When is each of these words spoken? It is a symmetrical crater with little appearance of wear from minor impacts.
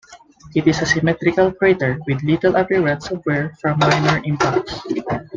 It 0.55 0.65
is 0.65 0.81
a 0.81 0.85
symmetrical 0.87 1.51
crater 1.51 1.99
with 2.07 2.23
little 2.23 2.55
appearance 2.55 3.11
of 3.11 3.21
wear 3.23 3.53
from 3.61 3.77
minor 3.77 4.19
impacts. 4.25 4.79